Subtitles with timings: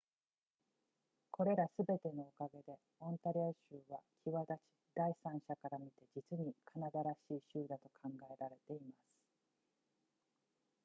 [1.29, 4.59] これらすべてのおかげでオンタリオ州は際立ち
[4.95, 8.95] 第三者から見て実にカナダらしい州だと考えられています